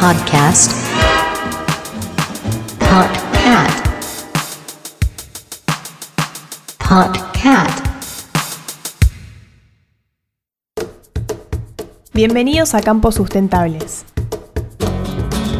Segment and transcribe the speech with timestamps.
[0.00, 0.72] Podcast.
[2.80, 3.70] Podcat.
[6.78, 7.70] Podcat.
[12.12, 14.04] Bienvenidos a Campos Sustentables.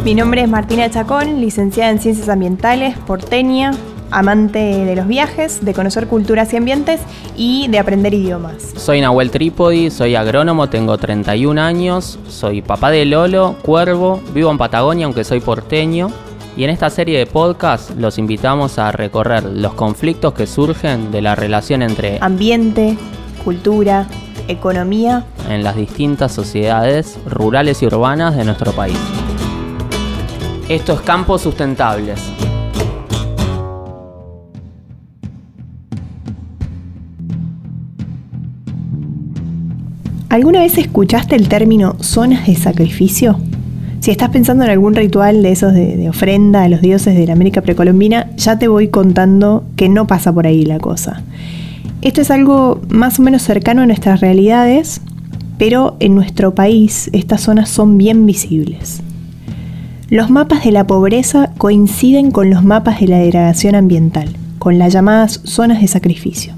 [0.04, 3.70] Mi nombre es Martina Chacón, licenciada en Ciencias Ambientales, porteña,
[4.10, 7.00] amante de los viajes, de conocer culturas y ambientes
[7.36, 8.72] y de aprender idiomas.
[8.76, 14.58] Soy Nahuel Trípodi, soy agrónomo, tengo 31 años, soy papá de Lolo, cuervo, vivo en
[14.58, 16.10] Patagonia aunque soy porteño.
[16.56, 21.22] Y en esta serie de podcast los invitamos a recorrer los conflictos que surgen de
[21.22, 22.98] la relación entre Ambiente,
[23.44, 24.06] cultura,
[24.48, 25.24] economía.
[25.48, 28.98] en las distintas sociedades rurales y urbanas de nuestro país.
[30.68, 32.20] Esto es Campos Sustentables.
[40.30, 43.40] ¿Alguna vez escuchaste el término zonas de sacrificio?
[43.98, 47.26] Si estás pensando en algún ritual de esos de, de ofrenda a los dioses de
[47.26, 51.24] la América precolombina, ya te voy contando que no pasa por ahí la cosa.
[52.00, 55.00] Esto es algo más o menos cercano a nuestras realidades,
[55.58, 59.02] pero en nuestro país estas zonas son bien visibles.
[60.10, 64.28] Los mapas de la pobreza coinciden con los mapas de la degradación ambiental,
[64.60, 66.54] con las llamadas zonas de sacrificio.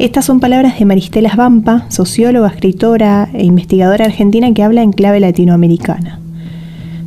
[0.00, 5.20] Estas son palabras de Maristela Vampa, socióloga, escritora e investigadora argentina que habla en clave
[5.20, 6.18] latinoamericana.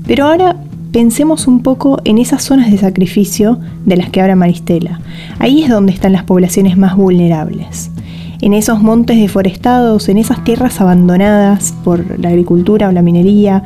[0.05, 0.57] Pero ahora
[0.91, 4.99] pensemos un poco en esas zonas de sacrificio de las que habla Maristela.
[5.39, 7.89] Ahí es donde están las poblaciones más vulnerables.
[8.41, 13.63] En esos montes deforestados, en esas tierras abandonadas por la agricultura o la minería,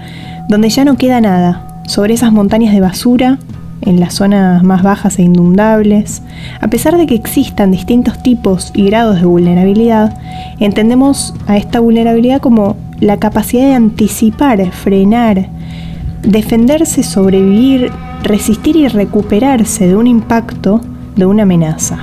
[0.47, 3.39] donde ya no queda nada, sobre esas montañas de basura,
[3.81, 6.21] en las zonas más bajas e inundables,
[6.59, 10.17] a pesar de que existan distintos tipos y grados de vulnerabilidad,
[10.59, 15.49] entendemos a esta vulnerabilidad como la capacidad de anticipar, frenar,
[16.23, 17.91] defenderse, sobrevivir,
[18.23, 20.81] resistir y recuperarse de un impacto,
[21.15, 21.99] de una amenaza.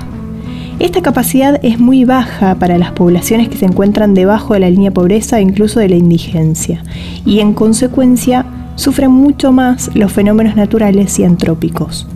[0.80, 4.90] Esta capacidad es muy baja para las poblaciones que se encuentran debajo de la línea
[4.90, 6.82] pobreza e incluso de la indigencia,
[7.24, 8.43] y en consecuencia
[8.76, 12.06] sufren mucho más los fenómenos naturales y antrópicos.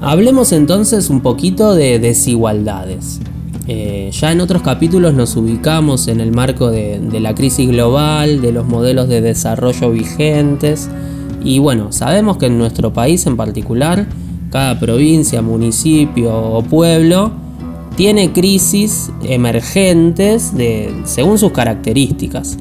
[0.00, 3.20] Hablemos entonces un poquito de desigualdades.
[3.66, 8.42] Eh, ya en otros capítulos nos ubicamos en el marco de, de la crisis global,
[8.42, 10.90] de los modelos de desarrollo vigentes
[11.44, 14.06] y bueno, sabemos que en nuestro país en particular,
[14.50, 17.32] cada provincia, municipio o pueblo
[17.96, 22.56] tiene crisis emergentes de, según sus características.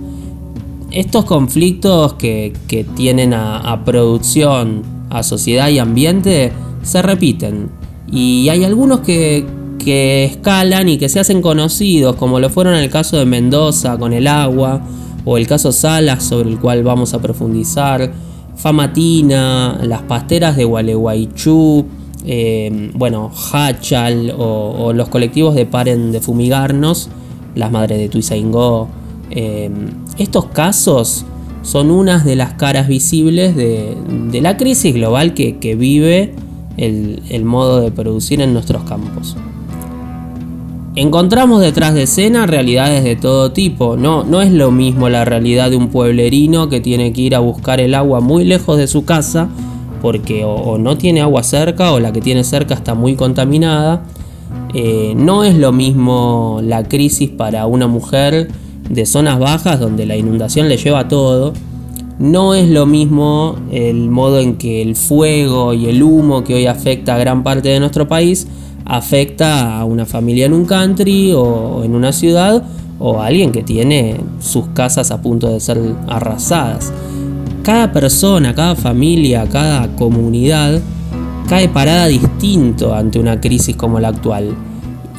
[0.93, 2.53] Estos conflictos que,
[2.95, 6.51] tienen a, producción, a sociedad y ambiente
[6.83, 7.71] se repiten
[8.11, 9.43] y hay algunos que,
[9.85, 14.27] escalan y que se hacen conocidos, como lo fueron el caso de Mendoza con el
[14.27, 14.81] agua,
[15.25, 18.13] o el caso Salas, sobre el cual vamos a profundizar,
[18.55, 21.85] Famatina, las pasteras de Gualeguaychú,
[22.23, 27.09] eh, bueno, Hachal, o, o, los colectivos de Paren de Fumigarnos,
[27.55, 28.87] las madres de Tuizaingó.
[29.35, 29.71] Eh,
[30.19, 31.25] estos casos
[31.63, 33.97] son unas de las caras visibles de,
[34.41, 36.35] la crisis global que, vive
[36.77, 39.35] el, modo de producir en nuestros campos.
[40.95, 43.97] Encontramos detrás de escena realidades de todo tipo.
[43.97, 47.79] No, es lo mismo la realidad de un pueblerino que tiene que ir a buscar
[47.79, 49.49] el agua muy lejos de su casa
[50.03, 54.03] porque o, o no tiene agua cerca o la que tiene cerca está muy contaminada.
[54.75, 58.49] Eh, no es lo mismo la crisis para una mujer
[58.89, 61.53] de zonas bajas donde la inundación le lleva todo.
[62.19, 66.67] No es lo mismo el modo en que el fuego y el humo que hoy
[66.67, 68.47] afecta a gran parte de nuestro país
[68.85, 72.63] afecta a una familia en un country o en una ciudad
[72.99, 76.91] o a alguien que tiene sus casas a punto de ser arrasadas.
[77.63, 80.81] Cada persona, cada familia, cada comunidad
[81.47, 84.55] cae parada distinto ante una crisis como la actual.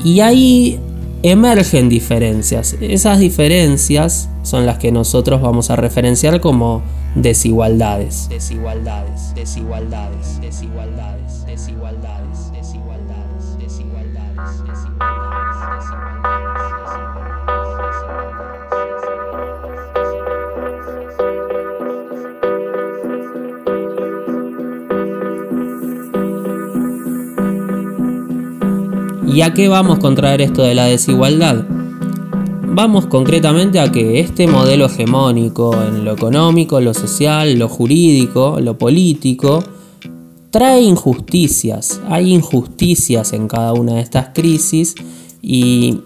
[0.05, 0.79] Y ahí
[1.25, 2.77] emergen diferencias.
[2.83, 6.83] Esas diferencias son las que nosotros vamos a referenciar como
[7.15, 8.29] desigualdades.
[8.29, 14.55] Desigualdades, desigualdades, desigualdades, desigualdades, desigualdades, desigualdades,
[29.35, 31.65] ¿Y a qué vamos con traer esto de la desigualdad?
[32.69, 38.79] Vamos concretamente a que este modelo hegemónico en lo económico, lo social, lo jurídico, lo
[38.79, 39.65] político,
[40.53, 42.01] trae injusticias.
[42.09, 44.95] Hay injusticias en cada una de estas crisis
[45.43, 45.99] y,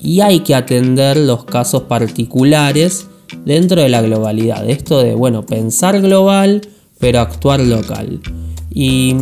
[0.00, 3.06] y hay que atender los casos particulares
[3.44, 4.66] dentro de la globalidad.
[4.66, 6.62] Esto de, bueno, pensar global,
[6.98, 8.20] pero actuar local.
[8.72, 9.14] Y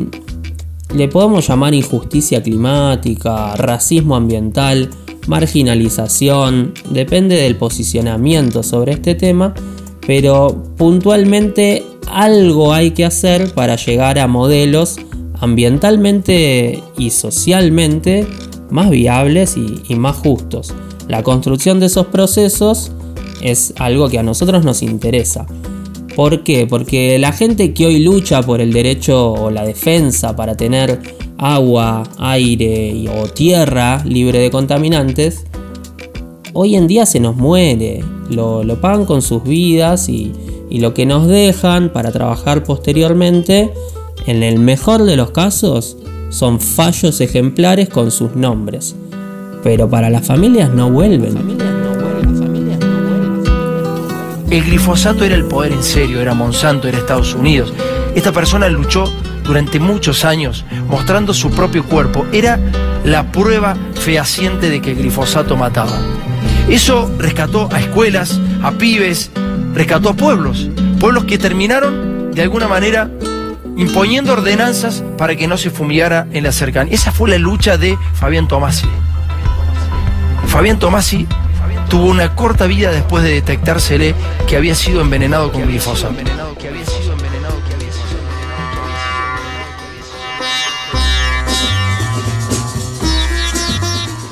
[0.95, 4.91] le podemos llamar injusticia climática, racismo ambiental,
[5.27, 9.55] marginalización, depende del posicionamiento sobre este tema,
[10.07, 14.97] pero puntualmente algo hay que hacer para llegar a modelos
[15.41, 18.27] ambientalmente y socialmente
[18.71, 20.75] más viables y, más justos.
[21.09, 22.93] La construcción de esos procesos
[23.43, 25.47] es algo que a nosotros nos interesa.
[26.21, 26.67] ¿Por qué?
[26.67, 31.01] Porque la gente que hoy lucha por el derecho o la defensa para tener
[31.39, 35.47] agua, aire o tierra libre de contaminantes,
[36.53, 38.05] hoy en día se nos muere.
[38.29, 40.35] Lo, pagan con sus vidas y,
[40.69, 43.73] y lo que nos dejan para trabajar posteriormente,
[44.27, 45.97] en el mejor de los casos,
[46.29, 48.95] son fallos ejemplares con sus nombres.
[49.63, 51.70] Pero para las familias no vuelven.
[54.51, 57.73] El glifosato era el poder en serio, era Monsanto, era Estados Unidos.
[58.17, 59.05] Esta persona luchó
[59.45, 62.27] durante muchos años mostrando su propio cuerpo.
[62.33, 62.59] Era
[63.05, 65.97] la prueba fehaciente de que el glifosato mataba.
[66.69, 69.31] Eso rescató a escuelas, a pibes,
[69.73, 70.69] rescató a pueblos.
[70.99, 73.09] Pueblos que terminaron de alguna manera
[73.77, 76.93] imponiendo ordenanzas para que no se fumigara en la cercanía.
[76.93, 78.89] Esa fue la lucha de Fabián Tomasi.
[80.49, 81.29] Fabián Tomasi
[81.91, 84.15] tuvo una corta vida después de detectársele
[84.47, 86.15] que había sido envenenado con glifosato.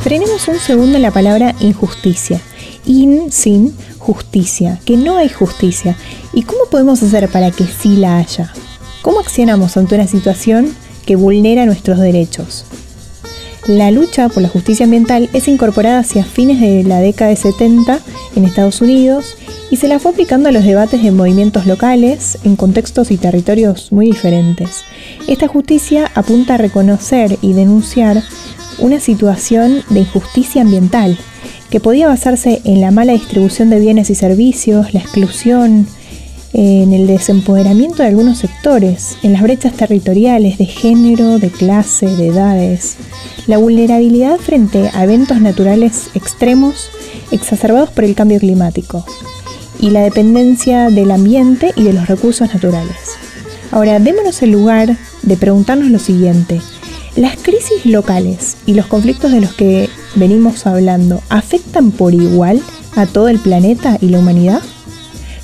[0.03, 2.41] Frenemos un segundo la palabra injusticia.
[2.87, 5.97] In, sin, justicia, que no hay justicia.
[6.33, 8.53] ¿Y cómo podemos hacer para que sí la haya?
[9.03, 12.65] ¿Cómo accionamos ante una situación que vulnera nuestros derechos?
[13.69, 18.01] La lucha por la justicia ambiental es incorporada hacia fines de la década de 70
[18.35, 19.37] en Estados Unidos
[19.71, 23.93] y se la fue aplicando a los debates de movimientos locales en contextos y territorios
[23.93, 24.85] muy diferentes.
[25.27, 28.23] Esta justicia apunta a reconocer y denunciar
[28.79, 31.19] una situación de injusticia ambiental
[31.69, 35.87] que podía basarse en la mala distribución de bienes y servicios, la exclusión,
[36.53, 42.29] en el desempoderamiento de algunos sectores, en las brechas territoriales de género, de clase, de
[42.29, 42.97] edades,
[43.47, 46.91] la vulnerabilidad frente a eventos naturales extremos
[47.31, 49.05] exacerbados por el cambio climático
[49.81, 52.97] y la dependencia del ambiente y de los recursos naturales.
[53.71, 56.61] Ahora, démonos el lugar de preguntarnos lo siguiente.
[57.17, 62.63] ¿Las crisis locales y los conflictos de los que venimos hablando afectan por igual
[62.97, 64.63] a todo el planeta y la humanidad?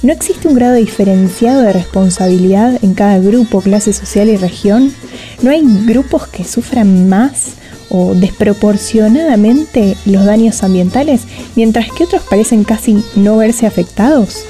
[0.05, 4.93] ¿No existe un grado diferenciado de responsabilidad en cada grupo, clase social y región?
[5.41, 7.55] ¿No hay grupos que sufran más
[7.89, 11.23] o desproporcionadamente los daños ambientales,
[11.56, 14.45] mientras que otros parecen casi no verse afectados?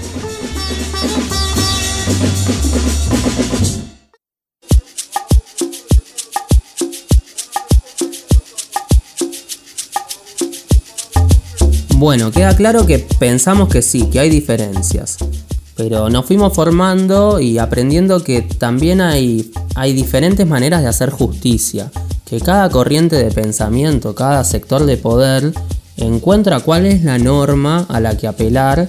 [11.97, 15.17] Bueno, queda claro que pensamos que sí, que hay diferencias.
[15.77, 21.91] Pero nos fuimos formando y aprendiendo que también hay, hay diferentes maneras de hacer justicia.
[22.25, 25.53] Que cada corriente de pensamiento, cada sector de poder
[25.97, 28.89] encuentra cuál es la norma a la que apelar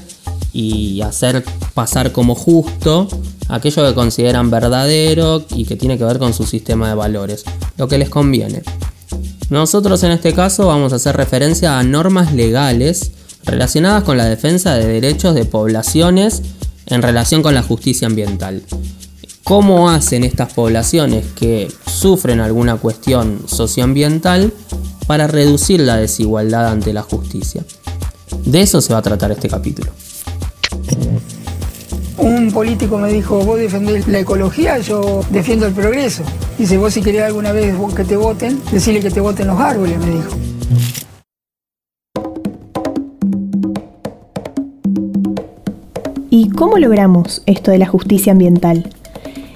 [0.53, 1.43] y hacer
[1.73, 3.07] pasar como justo
[3.49, 7.43] aquello que consideran verdadero y que tiene que ver con su sistema de valores,
[7.77, 8.63] lo que les conviene.
[9.49, 13.11] Nosotros en este caso vamos a hacer referencia a normas legales
[13.43, 16.41] relacionadas con la defensa de derechos de poblaciones
[16.87, 18.63] en relación con la justicia ambiental.
[19.43, 24.51] ¿Cómo hacen estas poblaciones que sufren alguna cuestión socioambiental
[25.05, 27.63] para reducir la desigualdad ante la justicia?
[28.43, 29.91] De eso se va a tratar este capítulo.
[32.17, 36.23] Un político me dijo, vos defendés la ecología, yo defiendo el progreso.
[36.57, 39.99] Dice, vos si querés alguna vez que te voten, decirle que te voten los árboles,
[39.99, 40.29] me dijo.
[46.55, 48.89] Cómo logramos esto de la justicia ambiental?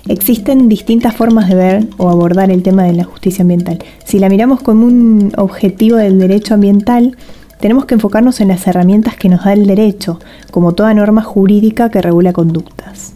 [0.08, 3.80] Existen distintas formas de ver o abordar el tema de la justicia ambiental.
[4.04, 7.16] Si la miramos como un objetivo del derecho ambiental,
[7.60, 10.20] tenemos que enfocarnos en las herramientas que nos da el derecho,
[10.52, 13.14] como toda norma jurídica que regula conductas.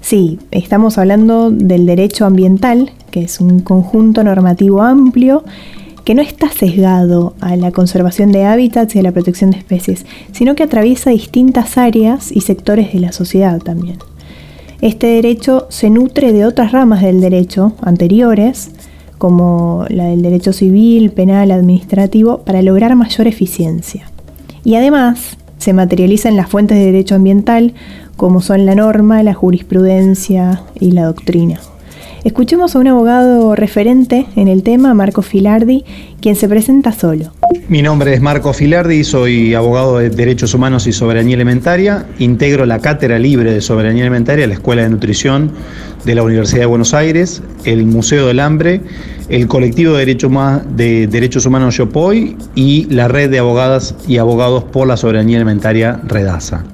[0.00, 5.44] Sí, estamos hablando del derecho ambiental, que es un conjunto normativo amplio
[6.08, 10.06] que no está sesgado a la conservación de hábitats y a la protección de especies,
[10.32, 13.98] sino que atraviesa distintas áreas y sectores de la sociedad también.
[14.80, 18.70] Este derecho se nutre de otras ramas del derecho anteriores,
[19.18, 24.10] como la del derecho civil, penal, administrativo, para lograr mayor eficiencia.
[24.64, 27.74] Y además, se materializa en las fuentes de derecho ambiental,
[28.16, 31.60] como son la norma, la jurisprudencia y la doctrina.
[32.24, 35.84] Escuchemos a un abogado referente en el tema, Marco Filardi,
[36.20, 37.32] quien se presenta solo.
[37.68, 42.06] Mi nombre es Marco Filardi, soy abogado de Derechos Humanos y Soberanía Alimentaria.
[42.18, 45.52] Integro la Cátedra Libre de Soberanía Alimentaria, la Escuela de Nutrición
[46.04, 48.80] de la Universidad de Buenos Aires, el Museo del Hambre,
[49.28, 50.32] el Colectivo de Derechos,
[50.76, 56.00] de Derechos Humanos Yopoy y la Red de Abogadas y Abogados por la Soberanía Alimentaria
[56.04, 56.64] Redasa.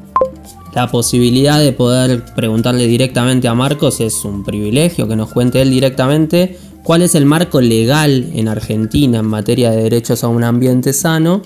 [0.74, 5.70] La posibilidad de poder preguntarle directamente a Marcos es un privilegio, que nos cuente él
[5.70, 10.92] directamente cuál es el marco legal en Argentina en materia de derechos a un ambiente
[10.92, 11.42] sano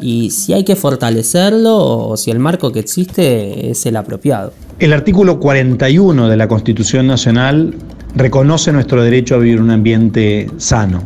[0.00, 4.52] y si hay que fortalecerlo o si el marco que existe es el apropiado.
[4.80, 7.76] El artículo 41 de la Constitución Nacional
[8.16, 11.04] reconoce nuestro derecho a vivir un ambiente sano.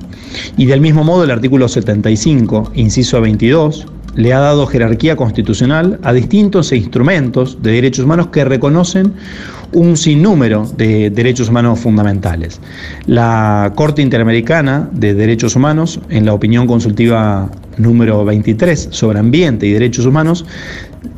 [0.56, 3.86] Y del mismo modo el artículo 75, inciso 22,
[4.16, 9.12] le ha dado jerarquía constitucional a distintos instrumentos de derechos humanos que reconocen
[9.72, 12.60] un sinnúmero de derechos humanos fundamentales.
[13.06, 19.72] La Corte Interamericana de Derechos Humanos, en la opinión consultiva número 23 sobre ambiente y
[19.72, 20.46] derechos humanos,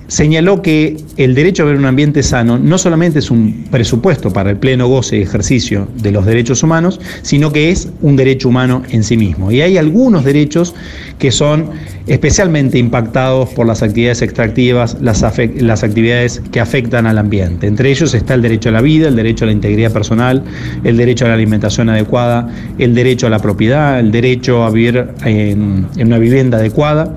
[0.08, 4.50] señaló que el derecho a ver un ambiente sano no solamente es un presupuesto para
[4.50, 8.82] el pleno goce y ejercicio de los derechos humanos, sino que es un derecho humano
[8.90, 9.52] en sí mismo.
[9.52, 10.74] Y hay algunos derechos
[11.18, 11.70] que son
[12.06, 17.66] especialmente impactados por las actividades extractivas, las, actividades que afectan al ambiente.
[17.66, 20.42] Entre ellos está el derecho a la vida, el derecho a la integridad personal,
[20.84, 22.48] el derecho a la alimentación adecuada,
[22.78, 27.14] el derecho a la propiedad, el derecho a vivir en una vivienda adecuada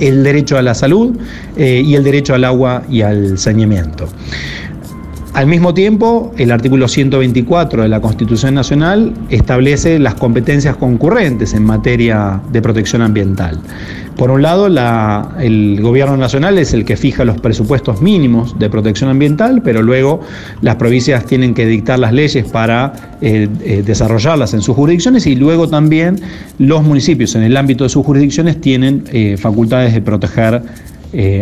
[0.00, 1.16] el derecho a la salud
[1.56, 4.08] eh, y el derecho al agua y al saneamiento.
[5.36, 11.62] Al mismo tiempo, el artículo 124 de la Constitución Nacional establece las competencias concurrentes en
[11.62, 13.60] materia de protección ambiental.
[14.16, 14.66] Por un lado,
[15.38, 20.22] el gobierno nacional es el que fija los presupuestos mínimos de protección ambiental, pero luego
[20.62, 25.36] las provincias tienen que dictar las leyes para eh, eh, desarrollarlas en sus jurisdicciones y
[25.36, 26.18] luego también
[26.58, 30.62] los municipios en el ámbito de sus jurisdicciones tienen eh, facultades de proteger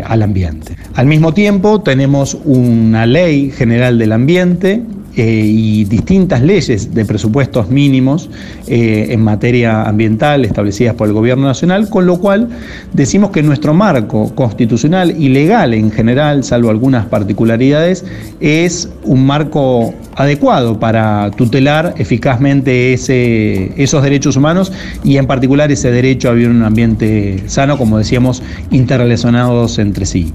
[0.06, 0.76] al ambiente.
[0.94, 4.82] Al mismo tiempo tenemos una ley general del ambiente
[5.16, 8.28] eh, y distintas leyes de presupuestos mínimos
[8.66, 12.48] eh, en materia ambiental establecidas por el Gobierno Nacional, con lo cual
[12.92, 18.04] decimos que nuestro marco constitucional y legal en general, salvo algunas particularidades,
[18.40, 24.72] es un marco adecuado para tutelar eficazmente ese, esos derechos humanos
[25.04, 30.06] y en particular ese derecho a vivir en un ambiente sano, como decíamos, interrelacionados entre
[30.06, 30.32] sí.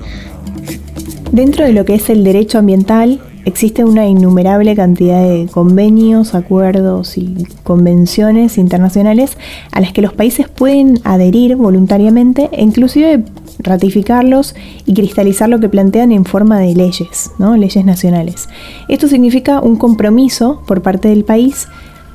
[1.31, 7.17] Dentro de lo que es el derecho ambiental, existe una innumerable cantidad de convenios, acuerdos
[7.17, 9.37] y convenciones internacionales
[9.71, 13.25] a las que los países pueden adherir voluntariamente e inclusive
[13.59, 18.47] ratificarlos y cristalizar lo que plantean en forma de leyes, leyes nacionales.
[18.87, 21.67] Esto significa un compromiso por parte del país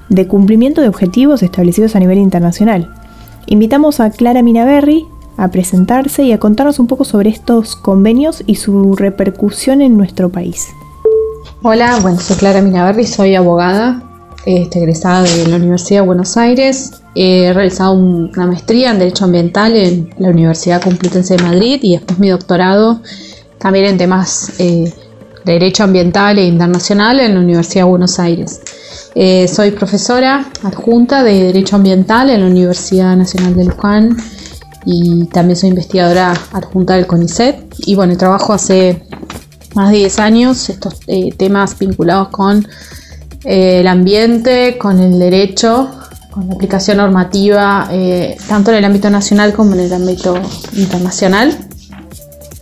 [0.08, 2.94] de cumplimiento de objetivos establecidos a nivel internacional.
[3.46, 5.04] Invitamos a Clara Minaberri
[5.36, 10.30] a presentarse y a contarnos un poco sobre estos convenios y su repercusión en nuestro
[10.30, 10.68] país.
[11.66, 14.02] Hola, bueno, soy Clara Minaberri, soy abogada,
[14.44, 16.90] este, egresada de la Universidad de Buenos Aires.
[17.14, 22.18] He realizado una maestría en Derecho Ambiental en la Universidad Complutense de Madrid y después
[22.18, 23.00] mi doctorado
[23.56, 24.92] también en temas eh,
[25.46, 28.60] de Derecho Ambiental e Internacional en la Universidad de Buenos Aires.
[29.14, 34.18] Eh, soy profesora adjunta de Derecho Ambiental en la Universidad Nacional de Luján
[34.84, 37.56] y también soy investigadora adjunta del CONICET.
[37.86, 39.00] Y bueno, trabajo hace
[39.74, 42.66] más de 10 años estos eh, temas vinculados con
[43.44, 45.90] eh, el ambiente, con el derecho,
[46.30, 50.40] con la aplicación normativa, eh, tanto en el ámbito nacional como en el ámbito
[50.74, 51.56] internacional.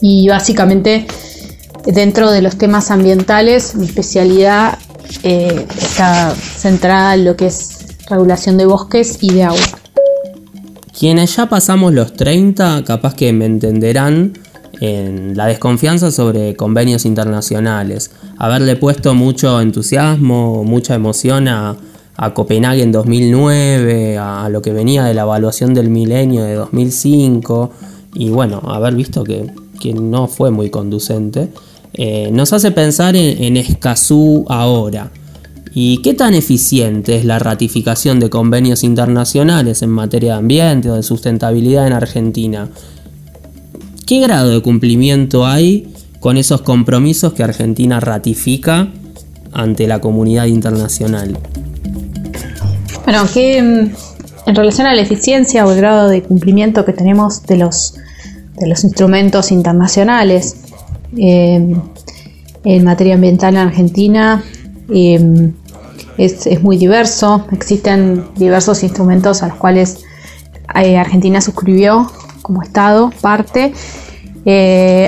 [0.00, 1.06] Y básicamente
[1.86, 4.78] dentro de los temas ambientales, mi especialidad
[5.22, 7.78] está centrada en lo que es
[8.08, 9.60] regulación de bosques y de agua.
[10.98, 14.34] Quienes ya pasamos los 30, capaz que me entenderán
[14.82, 21.76] en la desconfianza sobre convenios internacionales, haberle puesto mucho entusiasmo, mucha emoción a,
[22.34, 27.70] Copenhague en 2009, a, lo que venía de la evaluación del milenio de 2005
[28.14, 29.52] y bueno, haber visto que,
[29.94, 31.48] no fue muy conducente,
[31.94, 35.10] eh, nos hace pensar en, en Escazú ahora.
[35.74, 40.94] ¿Y qué tan eficiente es la ratificación de convenios internacionales en materia de ambiente o
[40.94, 42.68] de sustentabilidad en Argentina?
[44.06, 48.88] ¿Qué grado de cumplimiento hay con esos compromisos que Argentina ratifica
[49.52, 51.38] ante la comunidad internacional?
[53.04, 57.42] Bueno, que mm, en relación a la eficiencia o el grado de cumplimiento que tenemos
[57.44, 57.94] de los
[58.66, 60.56] los instrumentos internacionales
[61.16, 61.74] eh,
[62.64, 64.44] en materia ambiental en Argentina
[64.88, 65.52] eh,
[66.16, 67.46] es, muy diverso.
[67.50, 70.04] Existen diversos instrumentos a los cuales
[70.68, 72.10] Argentina suscribió
[72.42, 73.72] como Estado parte.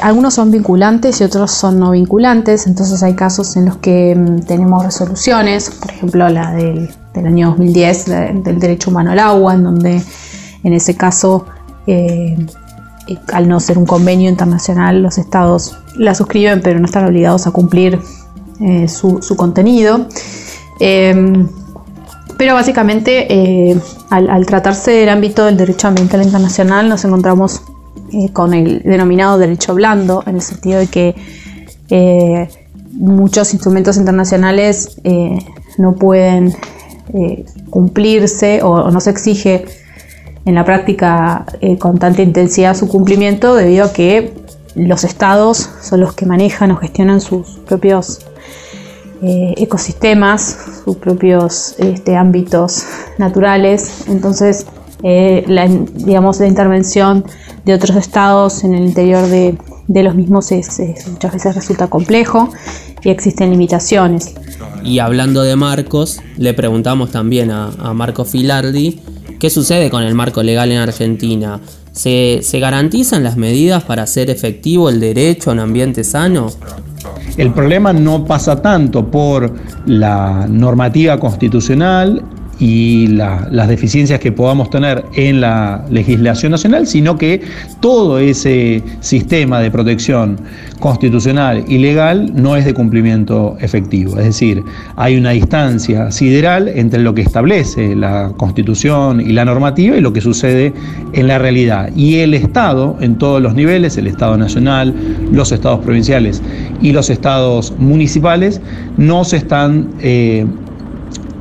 [0.02, 4.46] algunos son vinculantes y otros son no vinculantes, entonces hay casos en los que mm,
[4.46, 8.06] tenemos resoluciones, por ejemplo la del, del año 2010
[8.44, 10.02] del derecho humano al agua, en donde
[10.62, 11.46] en ese caso
[13.32, 17.50] al no ser un convenio internacional, los estados la suscriben, pero no están obligados a
[17.50, 18.00] cumplir
[18.60, 20.06] eh, su, contenido.
[22.44, 23.74] Pero básicamente, eh,
[24.10, 27.62] al, tratarse del ámbito del derecho ambiental internacional, nos encontramos
[28.12, 32.50] eh, con el denominado derecho blando, en el sentido de que
[32.92, 35.00] muchos instrumentos internacionales
[35.78, 36.54] no pueden
[37.70, 39.64] cumplirse o no se exige
[40.44, 44.34] en la práctica eh, con tanta intensidad su cumplimiento debido a que
[44.74, 48.20] los estados son los que manejan o gestionan sus propios
[49.22, 52.84] eh, ecosistemas, sus propios este, ámbitos
[53.18, 54.04] naturales.
[54.08, 54.66] Entonces,
[55.02, 57.24] eh, la, digamos, la intervención
[57.64, 59.56] de otros estados en el interior de,
[60.02, 60.50] los mismos
[61.10, 62.48] muchas veces resulta complejo
[63.02, 64.34] y existen limitaciones.
[64.82, 69.00] Y hablando de marcos, le preguntamos también a Marco Filardi
[69.44, 71.60] ¿Qué sucede con el marco legal en Argentina?
[71.92, 76.50] ¿Se, garantizan las medidas para hacer efectivo el derecho a un ambiente sano?
[77.36, 79.52] El problema no pasa tanto por
[79.86, 82.22] la normativa constitucional
[82.58, 87.40] y las deficiencias que podamos tener en la legislación nacional, sino que
[87.80, 90.38] todo ese sistema de protección
[90.80, 94.18] constitucional y legal no es de cumplimiento efectivo.
[94.18, 94.62] Es decir,
[94.96, 100.12] hay una distancia sideral entre lo que establece la constitución y la normativa y lo
[100.12, 100.72] que sucede
[101.12, 101.90] en la realidad.
[101.96, 104.94] Y el Estado, en todos los niveles, el Estado nacional,
[105.32, 106.42] los estados provinciales
[106.80, 108.60] y los estados municipales,
[108.96, 109.88] no se están...
[110.00, 110.46] Eh,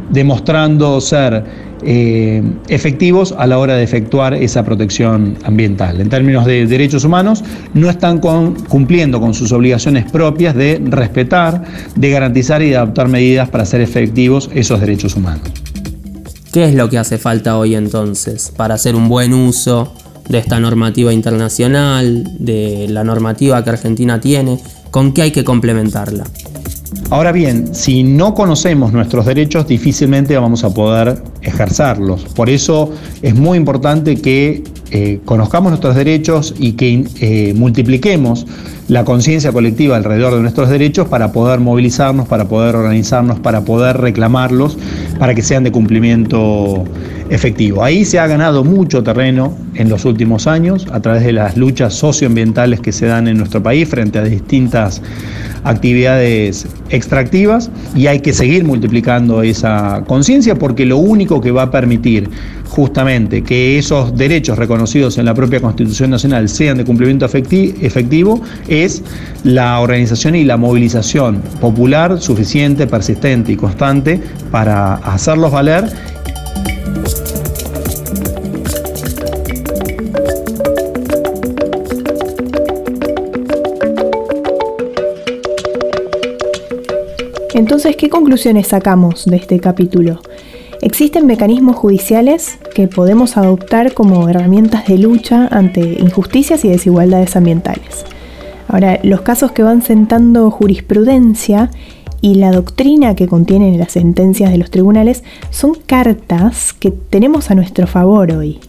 [0.10, 1.44] demostrando ser
[1.86, 6.00] eh, efectivos a la hora de efectuar esa protección ambiental.
[6.00, 11.64] En términos de derechos humanos, no están cumpliendo con sus obligaciones propias de respetar,
[11.96, 15.52] de garantizar y de adoptar medidas para hacer efectivos esos derechos humanos.
[16.54, 19.94] ¿Qué es lo que hace falta hoy entonces para hacer un buen uso
[20.30, 24.60] de esta normativa internacional, de la normativa que Argentina tiene?
[24.90, 26.24] ¿Con qué hay que complementarla?
[27.10, 32.24] Ahora bien, si no conocemos nuestros derechos, difícilmente vamos a poder ejercerlos.
[32.36, 38.46] Por eso es muy importante que eh, conozcamos nuestros derechos y que eh, multipliquemos
[38.88, 43.98] la conciencia colectiva alrededor de nuestros derechos para poder movilizarnos, para poder organizarnos, para poder
[43.98, 44.78] reclamarlos,
[45.20, 46.84] para que sean de cumplimiento
[47.30, 47.84] efectivo.
[47.84, 51.94] Ahí se ha ganado mucho terreno en los últimos años a través de las luchas
[51.94, 55.02] socioambientales que se dan en nuestro país frente a distintas
[55.64, 61.72] actividades extractivas y hay que seguir multiplicando esa conciencia porque lo único que va a
[61.72, 62.30] permitir
[62.68, 68.42] justamente que esos derechos reconocidos en la propia Constitución Nacional sean de cumplimiento efectivo
[68.74, 69.04] es
[69.44, 74.20] la organización y la movilización popular suficiente, persistente y constante
[74.52, 75.86] para hacerlos valer
[87.54, 90.20] Entonces, ¿qué conclusiones sacamos de este capítulo?
[90.82, 98.06] Existen mecanismos judiciales que podemos adoptar como herramientas de lucha ante injusticias y desigualdades ambientales.
[98.74, 101.70] Ahora, los casos que van sentando jurisprudencia
[102.22, 107.56] y la doctrina que contienen las sentencias de los tribunales son cartas que tenemos a
[107.56, 108.60] nuestro favor hoy.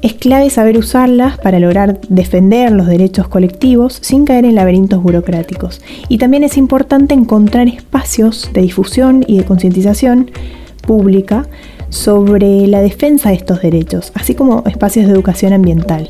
[0.00, 5.82] Es clave saber usarlas para lograr defender los derechos colectivos sin caer en laberintos burocráticos.
[6.08, 10.30] Y también es importante encontrar espacios de difusión y de concientización
[10.82, 11.48] pública
[11.88, 16.08] sobre la defensa de estos derechos, así como espacios de educación ambiental.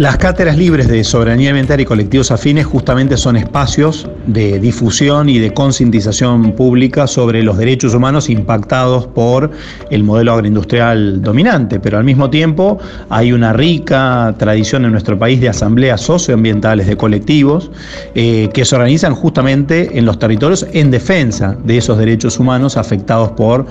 [0.00, 5.38] Las cátedras libres de soberanía ambiental y colectivos afines justamente son espacios de difusión y
[5.38, 9.50] de concientización pública sobre los derechos humanos impactados por
[9.90, 12.78] el modelo agroindustrial dominante, pero al mismo tiempo
[13.10, 17.70] hay una rica tradición en nuestro país de asambleas socioambientales de colectivos
[18.14, 23.32] eh, que se organizan justamente en los territorios en defensa de esos derechos humanos afectados
[23.32, 23.66] por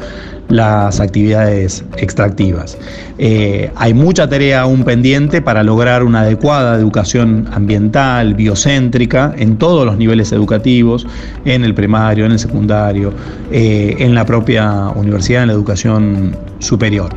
[0.50, 2.78] las actividades extractivas.
[3.18, 9.86] Eh, hay mucha tarea aún pendiente para lograr una adecuada educación ambiental, biocéntrica, en todos
[9.86, 11.08] los niveles educativos,
[11.46, 13.14] en el primario, en el secundario,
[13.52, 17.16] eh, en la propia universidad, en la educación superior.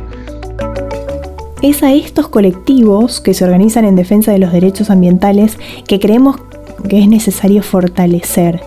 [1.61, 6.35] es a estos colectivos que se organizan en defensa de los derechos ambientales que creemos
[6.89, 8.61] que es necesario fortalecer.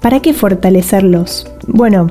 [0.00, 1.46] ¿Para qué fortalecerlos?
[1.66, 2.06] Bueno,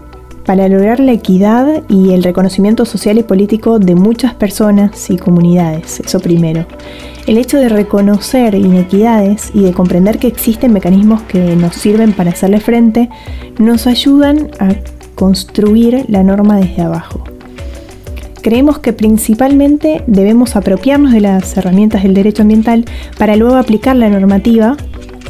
[0.49, 5.99] para lograr la equidad y el reconocimiento social y político de muchas personas y comunidades,
[5.99, 6.65] eso primero.
[7.27, 12.31] El hecho de reconocer inequidades y de comprender que existen mecanismos que nos sirven para
[12.31, 13.09] hacerle frente,
[13.59, 14.69] nos ayudan a
[15.13, 17.23] construir la norma desde abajo.
[18.41, 22.85] Creemos que principalmente debemos apropiarnos de las herramientas del derecho ambiental
[23.19, 24.77] para luego aplicar la normativa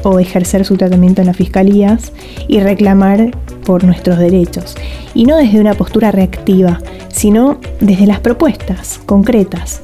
[0.04, 2.14] o ejercer su tratamiento en las fiscalías
[2.48, 3.32] y reclamar
[3.66, 4.76] por nuestros derechos.
[5.14, 9.82] Y no desde una postura reactiva, sino desde las propuestas concretas.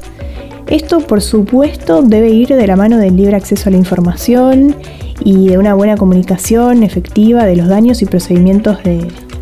[0.68, 4.76] Esto, por supuesto, debe ir de la mano del libre acceso a la información
[5.24, 8.80] y de una buena comunicación efectiva de los daños y procedimientos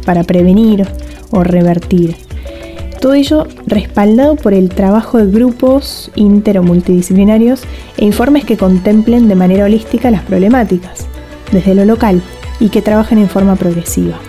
[0.06, 0.86] para prevenir
[1.32, 2.16] o revertir.
[3.00, 7.64] Todo ello respaldado por el trabajo de grupos inter multidisciplinarios
[7.98, 11.06] e informes que contemplen de manera holística las problemáticas,
[11.52, 12.22] desde lo local,
[12.60, 14.20] y que trabajen en forma progresiva.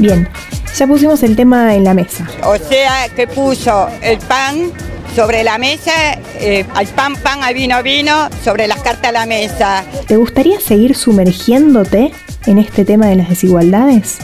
[0.00, 0.26] Bien,
[0.74, 2.26] ya pusimos el tema en la mesa.
[2.44, 4.72] O sea que puso el pan
[5.14, 5.92] sobre la mesa,
[6.40, 9.84] eh, al pan pan, al vino vino, sobre las cartas a la mesa.
[10.06, 12.12] ¿Te gustaría seguir sumergiéndote
[12.46, 14.18] en este tema de las desigualdades,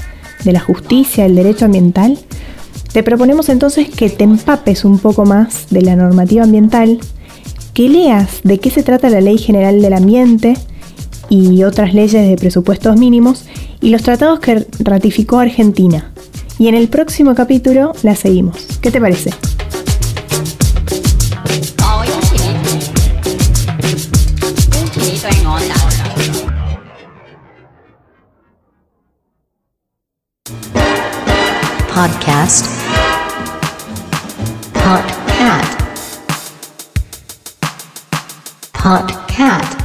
[0.44, 2.18] de la justicia, del derecho ambiental?
[2.92, 7.00] Te proponemos entonces que te empapes un poco más de la normativa ambiental,
[7.74, 10.54] que leas de qué se trata la Ley General del Ambiente
[11.28, 13.44] y otras leyes de presupuestos mínimos
[13.80, 16.12] y los tratados que ratificó Argentina
[16.58, 18.56] y en el próximo capítulo la seguimos.
[18.80, 19.30] ¿Qué te parece?
[31.96, 32.68] Podcast.
[34.74, 35.68] Podcat.
[38.74, 39.75] Podcat.